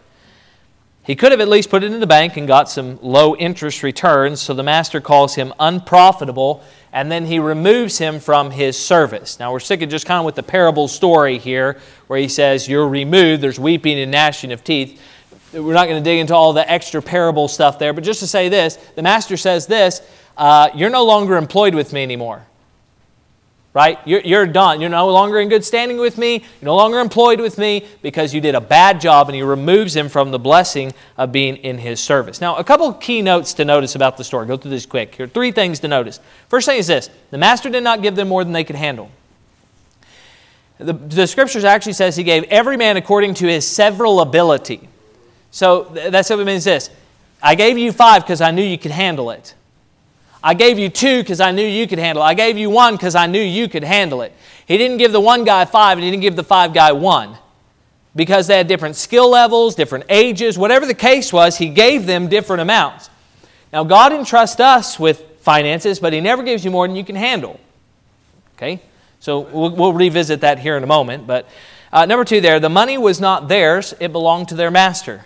[1.02, 3.82] He could have at least put it in the bank and got some low interest
[3.82, 9.38] returns, so the master calls him unprofitable and then he removes him from his service.
[9.38, 12.88] Now we're sticking just kind of with the parable story here where he says, You're
[12.88, 15.00] removed, there's weeping and gnashing of teeth.
[15.52, 18.26] We're not going to dig into all the extra parable stuff there, but just to
[18.26, 20.02] say this, the master says this
[20.36, 22.44] uh, You're no longer employed with me anymore
[23.72, 23.98] right?
[24.04, 24.80] You're, you're done.
[24.80, 26.38] You're no longer in good standing with me.
[26.38, 29.94] You're no longer employed with me because you did a bad job, and he removes
[29.94, 32.40] him from the blessing of being in his service.
[32.40, 34.46] Now, a couple key notes to notice about the story.
[34.46, 35.14] Go through this quick.
[35.14, 36.18] Here are three things to notice.
[36.48, 39.10] First thing is this the master did not give them more than they could handle.
[40.78, 44.88] The, the scriptures actually says he gave every man according to his several ability.
[45.50, 46.90] So that simply means this
[47.42, 49.54] I gave you five because I knew you could handle it.
[50.42, 52.26] I gave you two because I knew you could handle it.
[52.26, 54.32] I gave you one because I knew you could handle it.
[54.66, 57.36] He didn't give the one guy five and he didn't give the five guy one
[58.16, 62.28] because they had different skill levels, different ages, whatever the case was, he gave them
[62.28, 63.10] different amounts.
[63.72, 67.16] Now, God entrusts us with finances, but he never gives you more than you can
[67.16, 67.60] handle.
[68.56, 68.80] Okay?
[69.20, 71.26] So we'll, we'll revisit that here in a moment.
[71.26, 71.48] But
[71.92, 75.24] uh, number two, there, the money was not theirs, it belonged to their master.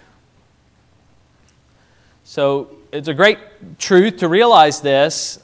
[2.25, 3.39] So it's a great
[3.79, 5.39] truth to realize this.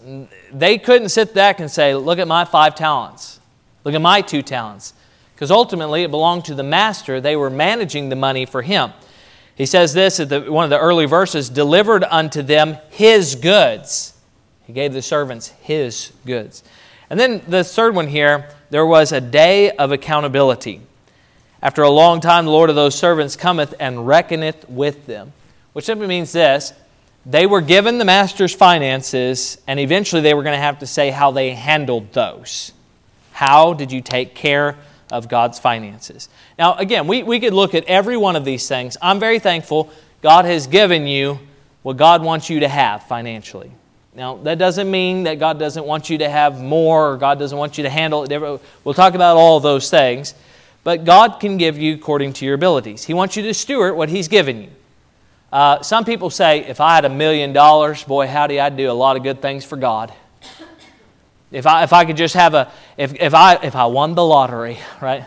[0.52, 3.40] They couldn't sit back and say, Look at my five talents,
[3.84, 4.94] look at my two talents.
[5.34, 7.18] Because ultimately it belonged to the master.
[7.18, 8.92] They were managing the money for him.
[9.54, 14.14] He says this at the, one of the early verses delivered unto them his goods.
[14.66, 16.62] He gave the servants his goods.
[17.08, 20.80] And then the third one here there was a day of accountability.
[21.62, 25.32] After a long time, the Lord of those servants cometh and reckoneth with them.
[25.72, 26.72] Which simply means this
[27.26, 31.10] they were given the master's finances, and eventually they were going to have to say
[31.10, 32.72] how they handled those.
[33.32, 34.76] How did you take care
[35.12, 36.28] of God's finances?
[36.58, 38.96] Now, again, we, we could look at every one of these things.
[39.02, 39.90] I'm very thankful
[40.22, 41.38] God has given you
[41.82, 43.70] what God wants you to have financially.
[44.14, 47.56] Now, that doesn't mean that God doesn't want you to have more or God doesn't
[47.56, 48.60] want you to handle it.
[48.84, 50.34] We'll talk about all those things.
[50.82, 53.04] But God can give you according to your abilities.
[53.04, 54.70] He wants you to steward what He's given you.
[55.52, 58.92] Uh, some people say, if I had a million dollars, boy, howdy, I'd do a
[58.92, 60.12] lot of good things for God.
[61.50, 64.24] If I, if I could just have a, if, if, I, if I won the
[64.24, 65.24] lottery, right?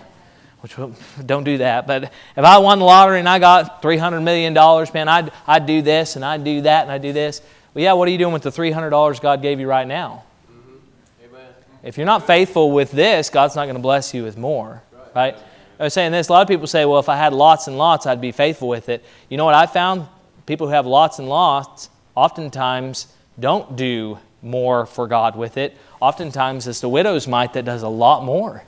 [0.62, 0.78] Which
[1.26, 4.54] don't do that, but if I won the lottery and I got $300 million,
[4.94, 7.42] man, I'd, I'd do this and I'd do that and I'd do this.
[7.74, 10.24] Well, yeah, what are you doing with the $300 God gave you right now?
[10.50, 11.38] Mm-hmm.
[11.84, 15.34] If you're not faithful with this, God's not going to bless you with more, right?
[15.34, 15.38] right?
[15.80, 17.78] I was saying this, a lot of people say, well, if I had lots and
[17.78, 19.04] lots, I'd be faithful with it.
[19.28, 20.08] You know what I found?
[20.46, 23.08] People who have lots and lots oftentimes
[23.40, 25.78] don't do more for God with it.
[26.00, 28.64] Oftentimes it's the widow's mite that does a lot more.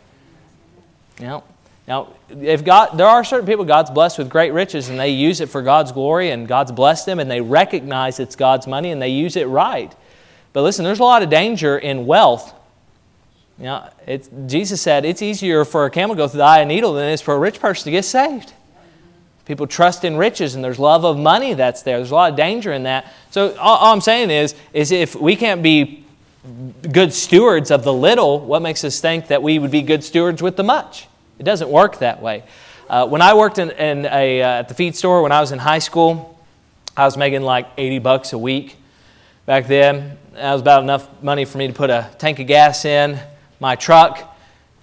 [1.20, 1.44] Know,
[1.88, 5.40] now, if God, there are certain people God's blessed with great riches and they use
[5.40, 9.02] it for God's glory and God's blessed them and they recognize it's God's money and
[9.02, 9.94] they use it right.
[10.52, 12.54] But listen, there's a lot of danger in wealth
[14.06, 16.68] it's, Jesus said it's easier for a camel to go through the eye of a
[16.68, 18.54] needle than it is for a rich person to get saved.
[19.46, 21.98] People trust in riches and there's love of money that's there.
[21.98, 23.14] There's a lot of danger in that.
[23.30, 26.04] So all, all I'm saying is, is if we can't be
[26.92, 30.42] good stewards of the little, what makes us think that we would be good stewards
[30.42, 31.08] with the much?
[31.38, 32.44] It doesn't work that way.
[32.90, 35.52] Uh, when I worked in, in a, uh, at the feed store when I was
[35.52, 36.40] in high school,
[36.98, 38.78] I was making like 80 bucks a week
[39.46, 40.18] back then.
[40.34, 43.20] That was about enough money for me to put a tank of gas in,
[43.60, 44.36] my truck,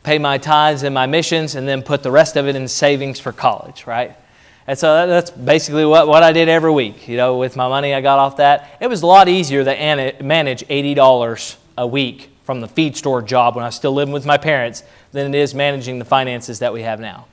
[0.02, 3.20] pay my tithes and my missions, and then put the rest of it in savings
[3.20, 4.16] for college, right?
[4.66, 7.94] And so that's basically what, what I did every week, you know, with my money
[7.94, 8.76] I got off that.
[8.80, 13.56] It was a lot easier to manage $80 a week from the feed store job
[13.56, 16.72] when I was still living with my parents than it is managing the finances that
[16.72, 17.26] we have now.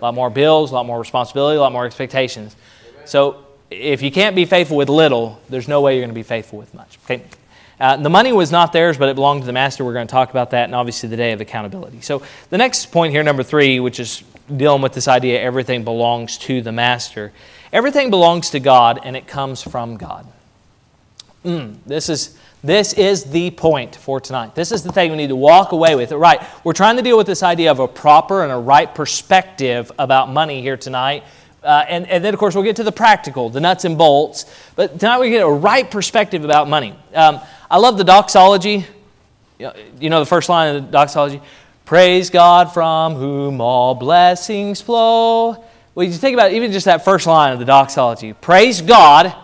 [0.00, 2.56] A lot more bills, a lot more responsibility, a lot more expectations.
[3.04, 6.24] So if you can't be faithful with little, there's no way you're going to be
[6.24, 6.98] faithful with much.
[7.04, 7.22] Okay?
[7.80, 9.84] Uh, the money was not theirs, but it belonged to the master.
[9.84, 12.00] We're going to talk about that, and obviously the day of accountability.
[12.00, 14.22] So the next point here, number three, which is
[14.54, 17.32] dealing with this idea everything belongs to the master.
[17.72, 20.26] Everything belongs to God, and it comes from God.
[21.44, 24.54] Mm, this is this is the point for tonight.
[24.54, 26.12] This is the thing we need to walk away with.
[26.12, 29.90] Right, we're trying to deal with this idea of a proper and a right perspective
[29.98, 31.24] about money here tonight.
[31.62, 34.46] Uh, and, and then, of course, we'll get to the practical, the nuts and bolts.
[34.74, 36.94] But tonight we get a right perspective about money.
[37.14, 38.84] Um, I love the doxology.
[39.58, 41.40] You know the first line of the doxology?
[41.92, 45.62] Praise God from whom all blessings flow.
[45.94, 48.32] Well, you think about even just that first line of the doxology.
[48.32, 49.34] Praise God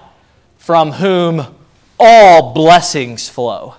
[0.57, 1.43] from whom
[2.01, 3.75] all blessings flow.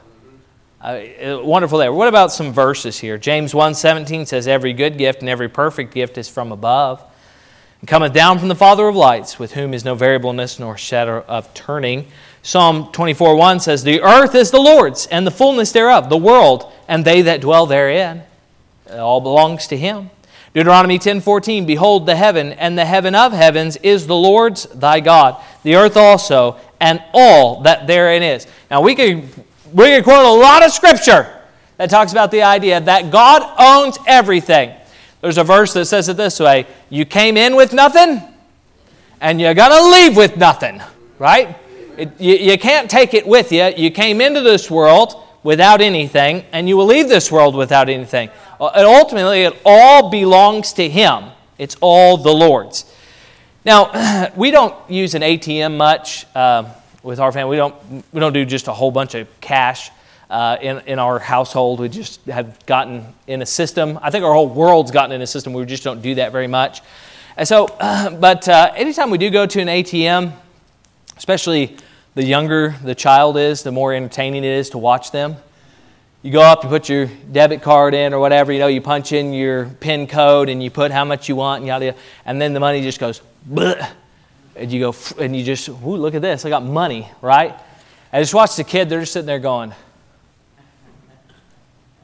[0.79, 0.99] Uh,
[1.41, 1.91] wonderful there.
[1.91, 3.17] What about some verses here?
[3.17, 7.03] James 1:17 says every good gift and every perfect gift is from above
[7.81, 11.25] and cometh down from the Father of lights, with whom is no variableness nor shadow
[11.27, 12.05] of turning.
[12.43, 17.03] Psalm 24:1 says the earth is the Lord's and the fullness thereof, the world and
[17.03, 18.25] they that dwell therein.
[18.89, 20.09] It all belongs to him.
[20.53, 25.37] Deuteronomy 10:14 Behold the heaven and the heaven of heavens is the Lord's thy God
[25.63, 28.47] the earth also and all that therein is.
[28.71, 29.29] Now we can
[29.73, 31.35] we could quote a lot of scripture
[31.77, 34.73] that talks about the idea that God owns everything.
[35.21, 38.21] There's a verse that says it this way, you came in with nothing
[39.21, 40.81] and you're going to leave with nothing,
[41.19, 41.55] right?
[41.97, 43.65] It, you, you can't take it with you.
[43.75, 48.29] You came into this world without anything and you will leave this world without anything.
[48.59, 51.25] Uh, and ultimately, it all belongs to Him,
[51.57, 52.85] it's all the Lord's.
[53.63, 57.51] Now, we don't use an ATM much uh, with our family.
[57.51, 57.75] We don't,
[58.11, 59.91] we don't do just a whole bunch of cash
[60.29, 61.79] uh, in, in our household.
[61.79, 63.97] We just have gotten in a system.
[64.01, 65.53] I think our whole world's gotten in a system.
[65.53, 66.81] We just don't do that very much.
[67.37, 70.33] And so, uh, but anytime we do go to an ATM,
[71.15, 71.77] especially
[72.15, 75.37] the younger the child is, the more entertaining it is to watch them
[76.21, 79.13] you go up, you put your debit card in or whatever, you know, you punch
[79.13, 82.53] in your PIN code and you put how much you want and yada, and then
[82.53, 83.89] the money just goes, Bleh.
[84.55, 87.55] and you go, and you just, ooh, look at this, I got money, right?
[88.11, 89.73] I just watch the kid, they're just sitting there going,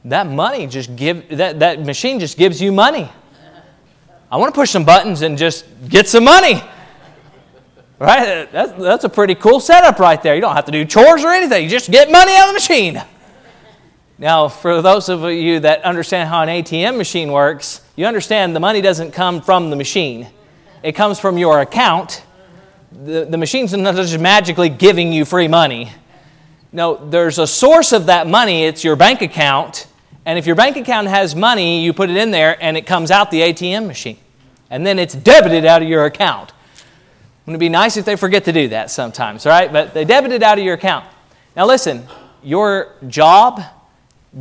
[0.06, 3.10] that money just give, that, that machine just gives you money.
[4.30, 6.62] I want to push some buttons and just get some money.
[7.98, 8.50] Right?
[8.52, 10.34] That's, that's a pretty cool setup right there.
[10.34, 11.64] You don't have to do chores or anything.
[11.64, 13.02] You just get money out of the machine.
[14.18, 18.60] Now, for those of you that understand how an ATM machine works, you understand the
[18.60, 20.28] money doesn't come from the machine,
[20.82, 22.22] it comes from your account.
[22.92, 25.92] The, the machine's not just magically giving you free money.
[26.72, 29.86] No, there's a source of that money, it's your bank account.
[30.24, 33.10] And if your bank account has money, you put it in there and it comes
[33.10, 34.18] out the ATM machine.
[34.70, 36.52] And then it's debited out of your account.
[37.44, 39.72] Wouldn't it be nice if they forget to do that sometimes, right?
[39.72, 41.04] But they debit it out of your account.
[41.54, 42.06] Now, listen,
[42.42, 43.62] your job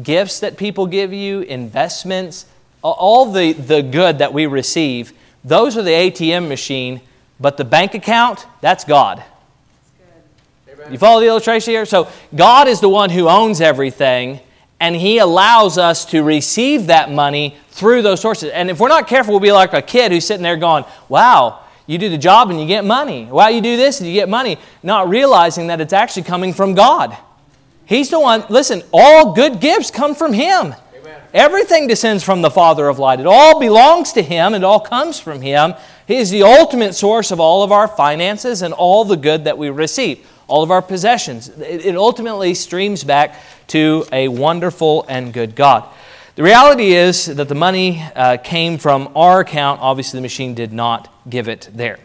[0.04, 2.46] gifts that people give you, investments,
[2.82, 7.02] all the, the good that we receive, those are the ATM machine,
[7.40, 9.24] but the bank account, that's God.
[10.90, 11.86] You follow the illustration here?
[11.86, 14.40] So, God is the one who owns everything,
[14.80, 18.52] and He allows us to receive that money through those sources.
[18.52, 21.62] And if we're not careful, we'll be like a kid who's sitting there going, Wow,
[21.88, 23.26] you do the job and you get money.
[23.26, 26.76] Wow, you do this and you get money, not realizing that it's actually coming from
[26.76, 27.18] God.
[27.86, 30.74] He's the one, listen, all good gifts come from Him.
[30.96, 31.22] Amen.
[31.34, 33.20] Everything descends from the Father of light.
[33.20, 35.74] It all belongs to Him, it all comes from Him.
[36.08, 39.58] He is the ultimate source of all of our finances and all the good that
[39.58, 41.50] we receive, all of our possessions.
[41.50, 45.88] It ultimately streams back to a wonderful and good God.
[46.36, 49.82] The reality is that the money uh, came from our account.
[49.82, 51.98] Obviously, the machine did not give it there.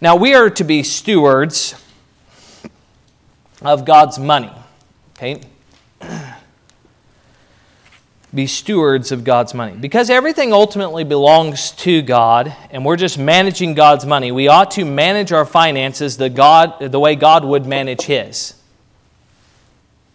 [0.00, 1.74] Now, we are to be stewards
[3.62, 4.50] of God's money.
[5.16, 5.40] Okay?
[8.34, 9.74] Be stewards of God's money.
[9.74, 14.84] Because everything ultimately belongs to God, and we're just managing God's money, we ought to
[14.84, 18.54] manage our finances the, God, the way God would manage His.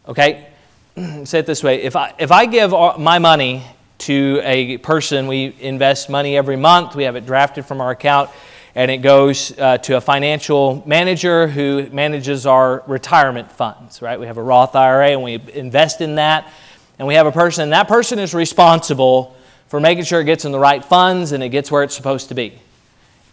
[0.07, 0.47] Okay?
[1.23, 3.63] Say it this way if I, if I give my money
[3.99, 8.29] to a person, we invest money every month, we have it drafted from our account
[8.75, 14.19] and it goes uh, to a financial manager who manages our retirement funds, right?
[14.19, 16.51] We have a Roth IRA and we invest in that,
[16.97, 19.35] and we have a person, and that person is responsible
[19.67, 22.29] for making sure it gets in the right funds and it gets where it's supposed
[22.29, 22.53] to be.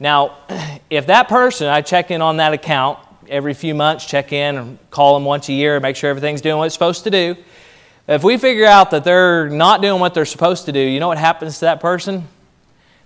[0.01, 0.37] Now,
[0.91, 4.79] if that person, I check in on that account every few months, check in and
[4.91, 7.37] call them once a year, and make sure everything's doing what it's supposed to do.
[8.07, 11.09] If we figure out that they're not doing what they're supposed to do, you know
[11.09, 12.27] what happens to that person?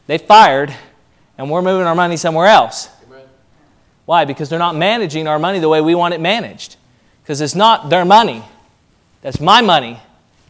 [0.07, 0.75] They fired,
[1.39, 2.89] and we're moving our money somewhere else.
[3.07, 3.27] Amen.
[4.05, 4.25] Why?
[4.25, 6.77] Because they're not managing our money the way we want it managed.
[7.23, 8.43] Because it's not their money,
[9.21, 10.01] that's my money,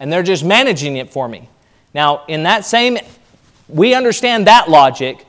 [0.00, 1.48] and they're just managing it for me.
[1.94, 2.98] Now, in that same,
[3.68, 5.26] we understand that logic.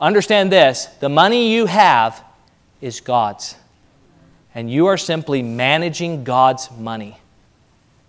[0.00, 2.22] Understand this the money you have
[2.80, 3.56] is God's.
[4.54, 7.16] And you are simply managing God's money.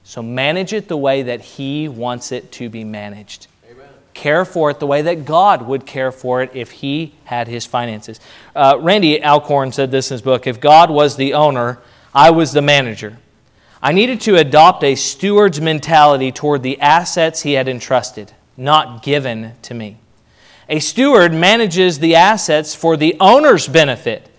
[0.03, 3.47] So manage it the way that He wants it to be managed.
[4.13, 7.65] Care for it the way that God would care for it if He had His
[7.65, 8.19] finances.
[8.55, 11.79] Uh, Randy Alcorn said this in his book If God was the owner,
[12.13, 13.17] I was the manager.
[13.81, 19.53] I needed to adopt a steward's mentality toward the assets He had entrusted, not given
[19.63, 19.97] to me.
[20.69, 24.29] A steward manages the assets for the owner's benefit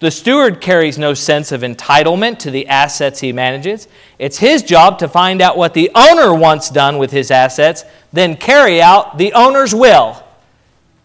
[0.00, 3.88] the steward carries no sense of entitlement to the assets he manages.
[4.18, 8.36] It's his job to find out what the owner wants done with his assets, then
[8.36, 10.22] carry out the owner's will.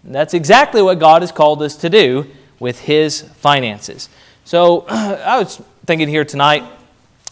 [0.04, 2.26] And that's exactly what God has called us to do
[2.60, 4.10] with his finances.
[4.44, 6.64] So I was thinking here tonight,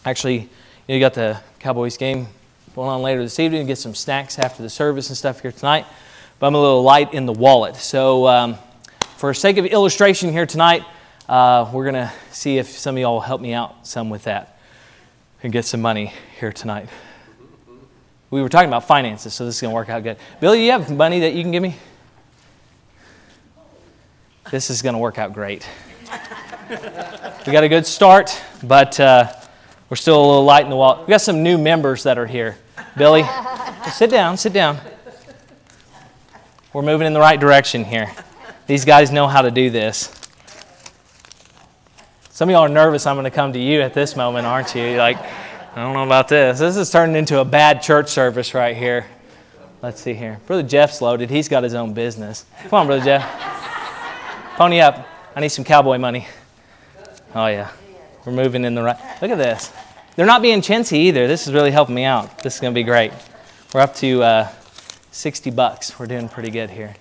[0.04, 0.48] actually,
[0.86, 2.28] you, got the Cowboys game
[2.74, 5.86] going on later this evening, get some snacks after the service and stuff here tonight.
[6.38, 7.76] But I'm a little light in the wallet.
[7.76, 8.58] So, um,
[9.16, 10.84] for sake of illustration here tonight,
[11.28, 14.24] uh, we're going to see if some of y'all will help me out some with
[14.24, 14.58] that
[15.42, 16.88] and get some money here tonight.
[18.30, 20.16] We were talking about finances, so this is going to work out good.
[20.40, 21.76] Billy, you have money that you can give me?
[24.50, 25.68] This is going to work out great.
[26.70, 29.30] we got a good start, but uh,
[29.90, 31.04] we're still a little light in the wall.
[31.06, 32.56] We got some new members that are here.
[32.96, 33.24] Billy,
[33.92, 34.78] sit down, sit down.
[36.72, 38.10] We're moving in the right direction here.
[38.66, 40.17] These guys know how to do this.
[42.38, 44.72] Some of y'all are nervous I'm going to come to you at this moment, aren't
[44.72, 44.96] you?
[44.96, 46.60] Like, I don't know about this.
[46.60, 49.06] This is turning into a bad church service right here.
[49.82, 50.40] Let's see here.
[50.46, 51.30] Brother Jeff's loaded.
[51.30, 52.44] He's got his own business.
[52.68, 53.28] Come on, Brother Jeff.
[54.54, 55.04] Pony up.
[55.34, 56.28] I need some cowboy money.
[57.34, 57.72] Oh, yeah.
[58.24, 59.20] We're moving in the right.
[59.20, 59.72] Look at this.
[60.14, 61.26] They're not being chintzy either.
[61.26, 62.44] This is really helping me out.
[62.44, 63.10] This is going to be great.
[63.74, 64.48] We're up to uh,
[65.10, 65.98] 60 bucks.
[65.98, 66.94] We're doing pretty good here.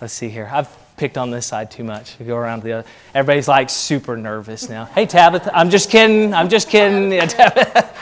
[0.00, 0.50] Let's see here.
[0.52, 2.18] I've picked on this side too much.
[2.18, 2.88] We go around the other.
[3.14, 4.86] Everybody's like super nervous now.
[4.86, 6.32] Hey, Tabitha, I'm just kidding.
[6.34, 7.12] I'm just kidding.
[7.26, 7.92] Yeah,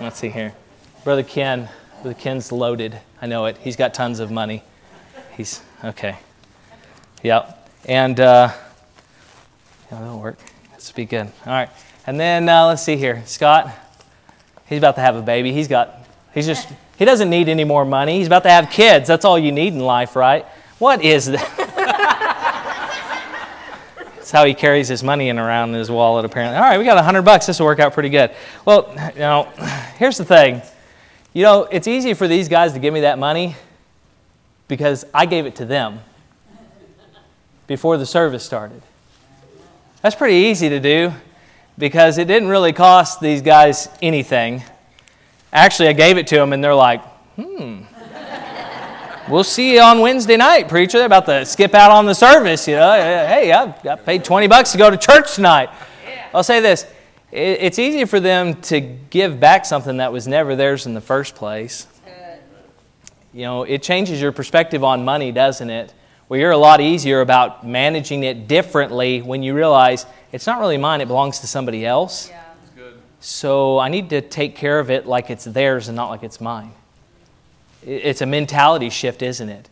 [0.00, 0.52] Let's see here.
[1.04, 1.68] Brother Ken.
[2.02, 2.98] Brother Ken's loaded.
[3.22, 3.56] I know it.
[3.58, 4.62] He's got tons of money.
[5.36, 6.16] He's okay.
[7.22, 7.70] Yep.
[7.86, 8.52] And uh,
[9.90, 10.38] yeah, that'll work.
[10.72, 11.26] Let's be good.
[11.46, 11.70] All right.
[12.06, 13.22] And then uh, let's see here.
[13.24, 13.70] Scott,
[14.66, 15.52] he's about to have a baby.
[15.52, 18.18] He's got, he's just, he doesn't need any more money.
[18.18, 19.08] He's about to have kids.
[19.08, 20.44] That's all you need in life, right?
[20.78, 21.60] What is that?
[24.34, 26.56] How he carries his money in around in his wallet, apparently.
[26.56, 27.46] All right, we got a 100 bucks.
[27.46, 28.32] This will work out pretty good.
[28.64, 29.44] Well, you know,
[29.96, 30.60] here's the thing.
[31.32, 33.54] You know, it's easy for these guys to give me that money
[34.66, 36.00] because I gave it to them
[37.68, 38.82] before the service started.
[40.02, 41.12] That's pretty easy to do
[41.78, 44.64] because it didn't really cost these guys anything.
[45.52, 47.04] Actually, I gave it to them and they're like,
[47.36, 47.82] hmm,
[49.28, 50.98] we'll see you on Wednesday night, preacher.
[50.98, 52.66] They're about to skip out on the service.
[52.68, 55.70] You know, hey, I got paid 20 bucks to go to church tonight.
[56.06, 56.28] Yeah.
[56.34, 56.86] I'll say this
[57.32, 61.34] it's easy for them to give back something that was never theirs in the first
[61.34, 61.88] place.
[63.32, 65.92] You know, it changes your perspective on money, doesn't it?
[66.28, 70.76] Well, you're a lot easier about managing it differently when you realize it's not really
[70.78, 72.28] mine, it belongs to somebody else.
[72.28, 72.42] Yeah.
[73.18, 76.40] So I need to take care of it like it's theirs and not like it's
[76.40, 76.72] mine.
[77.86, 79.68] It's a mentality shift, isn't it?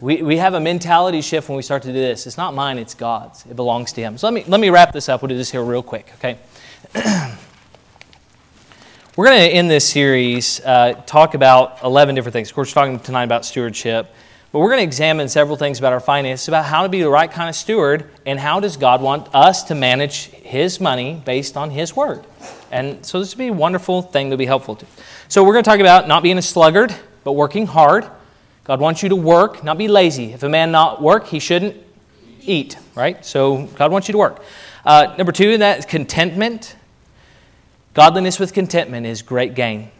[0.00, 2.26] We, we have a mentality shift when we start to do this.
[2.26, 3.46] It's not mine, it's God's.
[3.46, 4.18] It belongs to Him.
[4.18, 5.22] So let me, let me wrap this up.
[5.22, 6.38] We'll do this here real quick, okay?
[9.16, 12.50] we're going to, end this series, uh, talk about 11 different things.
[12.50, 14.12] Of course, we're talking tonight about stewardship.
[14.52, 17.10] But we're going to examine several things about our finances, about how to be the
[17.10, 21.56] right kind of steward, and how does God want us to manage His money based
[21.56, 22.24] on His Word.
[22.70, 24.86] And so this would be a wonderful thing to be helpful to.
[25.28, 26.94] So we're going to talk about not being a sluggard
[27.26, 28.08] but working hard.
[28.62, 30.32] God wants you to work, not be lazy.
[30.32, 31.76] If a man not work, he shouldn't
[32.40, 33.26] eat, right?
[33.26, 34.44] So God wants you to work.
[34.84, 36.76] Uh, number two, that is contentment.
[37.94, 39.90] Godliness with contentment is great gain.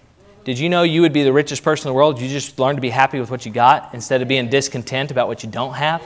[0.45, 2.20] Did you know you would be the richest person in the world?
[2.20, 5.27] You just learn to be happy with what you got instead of being discontent about
[5.27, 6.05] what you don't have?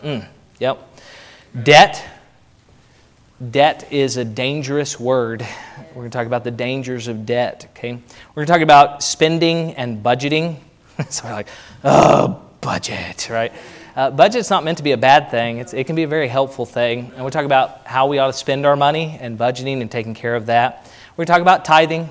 [0.00, 0.28] Mm,
[0.60, 0.78] yep.
[1.60, 2.04] Debt.
[3.50, 5.46] Debt is a dangerous word.
[5.90, 7.92] We're going to talk about the dangers of debt, okay?
[7.92, 10.58] We're going to talk about spending and budgeting.
[11.10, 11.48] so we're like,
[11.84, 13.52] oh, budget, right?
[13.94, 15.58] Uh, budget's not meant to be a bad thing.
[15.58, 17.10] It's, it can be a very helpful thing.
[17.12, 20.14] And we'll talk about how we ought to spend our money and budgeting and taking
[20.14, 20.90] care of that.
[21.10, 22.08] We're going to talk about tithing.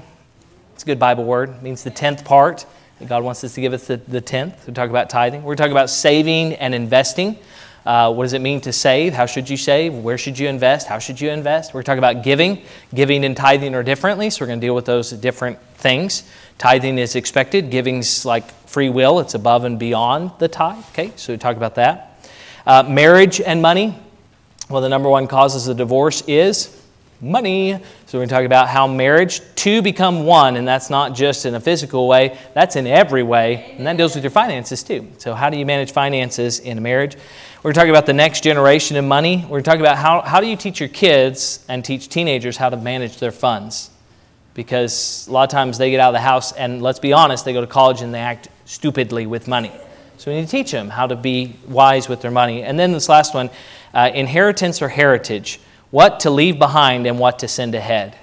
[0.75, 1.49] It's a good Bible word.
[1.49, 2.67] It means the tenth part.
[3.07, 4.67] God wants us to give us the, the tenth.
[4.67, 5.41] We talk about tithing.
[5.41, 7.39] We're talking about saving and investing.
[7.85, 9.13] Uh, what does it mean to save?
[9.13, 9.93] How should you save?
[9.93, 10.87] Where should you invest?
[10.87, 11.73] How should you invest?
[11.73, 12.63] We're talking about giving.
[12.93, 16.23] Giving and tithing are differently, so we're going to deal with those different things.
[16.57, 17.69] Tithing is expected.
[17.69, 19.19] Giving's like free will.
[19.19, 20.83] It's above and beyond the tithe.
[20.93, 22.19] Okay, so we talk about that.
[22.65, 23.99] Uh, marriage and money.
[24.67, 26.84] Well, the number one causes of divorce is
[27.21, 27.73] money.
[28.05, 31.45] So we're going to talk about how marriage, two become one, and that's not just
[31.45, 35.07] in a physical way, that's in every way, and that deals with your finances too.
[35.17, 37.17] So, how do you manage finances in a marriage?
[37.63, 39.45] We're talking about the next generation of money.
[39.49, 42.77] We're talking about how, how do you teach your kids and teach teenagers how to
[42.77, 43.89] manage their funds?
[44.53, 47.43] Because a lot of times they get out of the house, and let's be honest,
[47.43, 49.71] they go to college and they act stupidly with money.
[50.17, 52.63] So we need to teach them how to be wise with their money.
[52.63, 53.49] And then this last one
[53.93, 55.59] uh, inheritance or heritage
[55.91, 58.17] what to leave behind and what to send ahead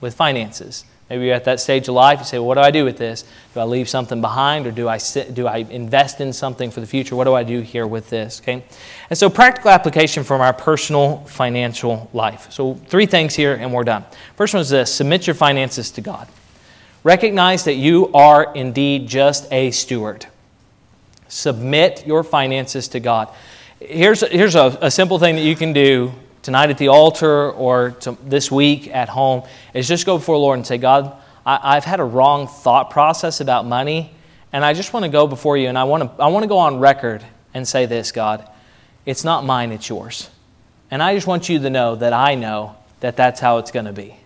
[0.00, 0.84] with finances.
[1.12, 2.96] Maybe you're at that stage of life, you say, well, What do I do with
[2.96, 3.24] this?
[3.52, 6.80] Do I leave something behind or do I, sit, do I invest in something for
[6.80, 7.14] the future?
[7.14, 8.40] What do I do here with this?
[8.40, 8.64] Okay?
[9.10, 12.50] And so, practical application from our personal financial life.
[12.50, 14.06] So, three things here and we're done.
[14.36, 16.28] First one is this submit your finances to God.
[17.04, 20.24] Recognize that you are indeed just a steward.
[21.28, 23.28] Submit your finances to God.
[23.80, 26.12] Here's, here's a, a simple thing that you can do
[26.42, 29.42] tonight at the altar or this week at home
[29.74, 31.16] is just go before the Lord and say, God,
[31.46, 34.12] I, I've had a wrong thought process about money,
[34.52, 36.48] and I just want to go before you and I want to, I want to
[36.48, 37.24] go on record
[37.54, 38.48] and say this, God,
[39.06, 40.28] it's not mine, it's yours.
[40.90, 43.86] And I just want you to know that I know that that's how it's going
[43.86, 44.16] to be.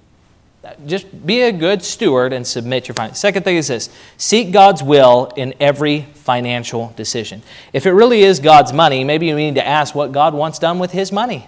[0.84, 3.20] Just be a good steward and submit your finances.
[3.20, 7.42] Second thing is this seek God's will in every financial decision.
[7.72, 10.80] If it really is God's money, maybe you need to ask what God wants done
[10.80, 11.46] with His money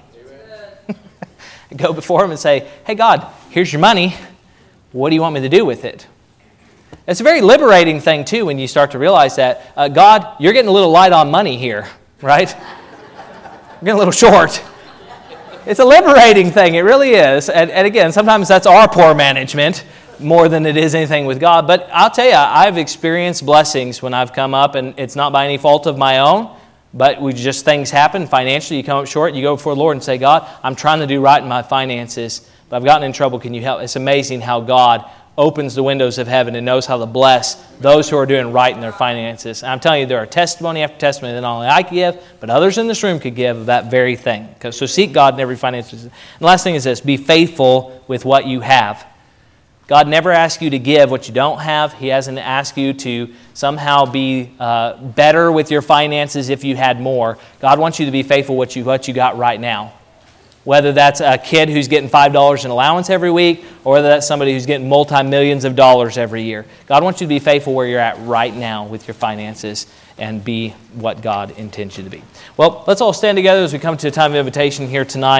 [1.76, 4.14] go before Him and say, Hey, God, here's your money.
[4.92, 6.06] What do you want me to do with it?
[7.06, 10.52] It's a very liberating thing, too, when you start to realize that, uh, God, you're
[10.52, 11.88] getting a little light on money here,
[12.22, 12.54] right?
[12.54, 14.62] you're getting a little short.
[15.66, 17.50] It's a liberating thing, it really is.
[17.50, 19.84] And, and again, sometimes that's our poor management
[20.18, 21.66] more than it is anything with God.
[21.66, 25.44] But I'll tell you, I've experienced blessings when I've come up, and it's not by
[25.44, 26.54] any fault of my own.
[26.94, 28.78] But we just things happen financially.
[28.78, 29.34] You come up short.
[29.34, 31.62] You go before the Lord and say, God, I'm trying to do right in my
[31.62, 33.38] finances, but I've gotten in trouble.
[33.38, 33.82] Can you help?
[33.82, 35.04] It's amazing how God
[35.36, 38.74] opens the windows of heaven and knows how to bless those who are doing right
[38.74, 39.62] in their finances.
[39.62, 42.50] And I'm telling you, there are testimony after testimony that not only I give, but
[42.50, 44.48] others in this room could give of that very thing.
[44.72, 45.98] So seek God in every financial.
[45.98, 46.10] And
[46.40, 49.06] the last thing is this: be faithful with what you have.
[49.88, 51.94] God never asks you to give what you don't have.
[51.94, 57.00] He hasn't asked you to somehow be uh, better with your finances if you had
[57.00, 57.38] more.
[57.58, 59.94] God wants you to be faithful what you what you got right now.
[60.64, 64.52] Whether that's a kid who's getting $5 in allowance every week, or whether that's somebody
[64.52, 66.66] who's getting multi millions of dollars every year.
[66.84, 69.86] God wants you to be faithful where you're at right now with your finances
[70.18, 72.22] and be what God intends you to be.
[72.58, 75.36] Well, let's all stand together as we come to a time of invitation here tonight.